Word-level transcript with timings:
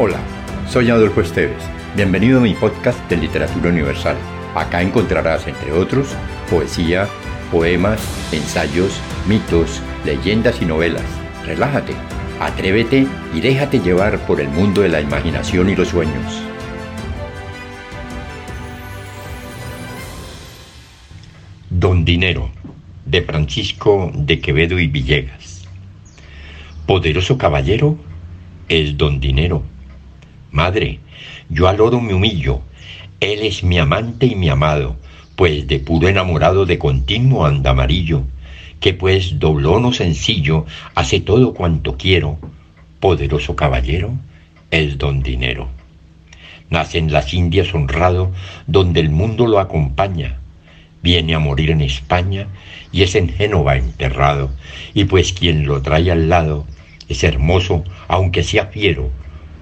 Hola, 0.00 0.20
soy 0.70 0.90
Adolfo 0.90 1.22
Esteves. 1.22 1.60
Bienvenido 1.96 2.38
a 2.38 2.42
mi 2.42 2.54
podcast 2.54 3.00
de 3.10 3.16
Literatura 3.16 3.68
Universal. 3.68 4.16
Acá 4.54 4.80
encontrarás, 4.80 5.48
entre 5.48 5.72
otros, 5.72 6.14
poesía, 6.48 7.08
poemas, 7.50 8.00
ensayos, 8.32 9.00
mitos, 9.26 9.82
leyendas 10.04 10.62
y 10.62 10.66
novelas. 10.66 11.02
Relájate, 11.44 11.94
atrévete 12.38 13.08
y 13.34 13.40
déjate 13.40 13.80
llevar 13.80 14.24
por 14.24 14.40
el 14.40 14.46
mundo 14.50 14.82
de 14.82 14.88
la 14.88 15.00
imaginación 15.00 15.68
y 15.68 15.74
los 15.74 15.88
sueños. 15.88 16.44
Don 21.70 22.04
Dinero, 22.04 22.52
de 23.04 23.22
Francisco 23.22 24.12
de 24.14 24.38
Quevedo 24.38 24.78
y 24.78 24.86
Villegas. 24.86 25.66
Poderoso 26.86 27.36
caballero 27.36 27.98
es 28.68 28.96
Don 28.96 29.18
Dinero. 29.18 29.64
Madre, 30.50 31.00
yo 31.50 31.68
al 31.68 31.80
oro 31.80 32.00
me 32.00 32.14
humillo, 32.14 32.62
él 33.20 33.40
es 33.42 33.62
mi 33.62 33.78
amante 33.78 34.26
y 34.26 34.34
mi 34.34 34.48
amado, 34.48 34.96
pues 35.36 35.66
de 35.66 35.78
puro 35.78 36.08
enamorado 36.08 36.64
de 36.64 36.78
continuo 36.78 37.44
anda 37.44 37.70
amarillo, 37.70 38.22
que 38.80 38.94
pues 38.94 39.38
doblono 39.38 39.92
sencillo 39.92 40.64
hace 40.94 41.20
todo 41.20 41.52
cuanto 41.52 41.96
quiero, 41.96 42.38
poderoso 42.98 43.56
caballero 43.56 44.12
es 44.70 44.96
don 44.98 45.22
dinero. 45.22 45.68
Nace 46.70 46.98
en 46.98 47.12
las 47.12 47.34
Indias 47.34 47.74
honrado, 47.74 48.32
donde 48.66 49.00
el 49.00 49.10
mundo 49.10 49.46
lo 49.46 49.58
acompaña, 49.58 50.38
viene 51.02 51.34
a 51.34 51.38
morir 51.38 51.70
en 51.70 51.82
España 51.82 52.48
y 52.90 53.02
es 53.02 53.14
en 53.14 53.28
Génova 53.28 53.76
enterrado, 53.76 54.50
y 54.94 55.04
pues 55.04 55.32
quien 55.32 55.66
lo 55.66 55.82
trae 55.82 56.10
al 56.10 56.28
lado 56.28 56.66
es 57.08 57.22
hermoso, 57.24 57.84
aunque 58.06 58.42
sea 58.42 58.66
fiero, 58.66 59.10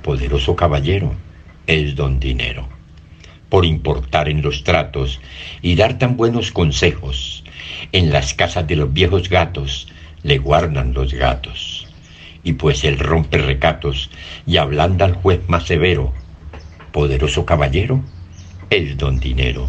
poderoso 0.07 0.55
caballero, 0.55 1.17
es 1.67 1.97
don 1.97 2.21
dinero. 2.21 2.69
Por 3.49 3.65
importar 3.65 4.29
en 4.29 4.41
los 4.41 4.63
tratos 4.63 5.21
y 5.63 5.75
dar 5.75 5.99
tan 5.99 6.17
buenos 6.17 6.53
consejos, 6.53 7.43
en 7.91 8.13
las 8.13 8.33
casas 8.33 8.69
de 8.69 8.77
los 8.77 8.93
viejos 8.93 9.29
gatos 9.29 9.89
le 10.23 10.39
guardan 10.39 10.95
los 10.95 11.13
gatos. 11.13 11.89
Y 12.45 12.53
pues 12.53 12.85
él 12.85 13.01
rompe 13.01 13.39
recatos 13.39 14.09
y 14.47 14.59
ablanda 14.59 15.07
al 15.07 15.15
juez 15.15 15.41
más 15.49 15.65
severo, 15.65 16.13
poderoso 16.93 17.45
caballero, 17.45 18.01
es 18.71 18.97
don 18.97 19.19
dinero. 19.19 19.69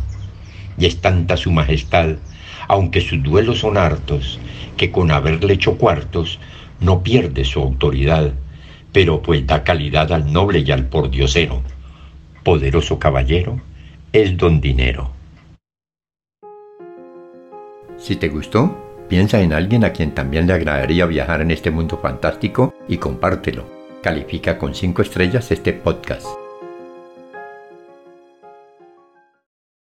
Y 0.77 0.85
es 0.85 1.01
tanta 1.01 1.35
su 1.35 1.51
majestad, 1.51 2.17
aunque 2.67 3.01
sus 3.01 3.23
duelos 3.23 3.61
son 3.61 3.75
hartos, 3.75 4.39
que 4.77 4.91
con 4.91 5.09
haberle 5.09 5.53
hecho 5.53 5.79
cuartos, 5.79 6.37
no 6.79 7.01
pierde 7.01 7.43
su 7.43 7.59
autoridad, 7.59 8.33
pero 8.91 9.21
pues 9.21 9.45
da 9.45 9.63
calidad 9.63 10.11
al 10.11 10.31
noble 10.31 10.59
y 10.59 10.71
al 10.71 10.85
pordiosero. 10.85 11.61
Poderoso 12.43 12.99
caballero 12.99 13.61
es 14.13 14.37
don 14.37 14.61
dinero. 14.61 15.11
Si 17.97 18.15
te 18.15 18.29
gustó, 18.29 18.77
piensa 19.09 19.41
en 19.41 19.53
alguien 19.53 19.83
a 19.83 19.91
quien 19.91 20.13
también 20.13 20.47
le 20.47 20.53
agradaría 20.53 21.05
viajar 21.05 21.41
en 21.41 21.51
este 21.51 21.71
mundo 21.71 21.99
fantástico 22.01 22.73
y 22.87 22.97
compártelo. 22.97 23.65
Califica 24.01 24.57
con 24.57 24.75
5 24.75 25.01
estrellas 25.01 25.51
este 25.51 25.73
podcast. 25.73 26.46